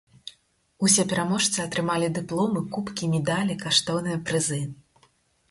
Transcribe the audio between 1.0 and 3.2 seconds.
пераможцы атрымалі дыпломы, кубкі,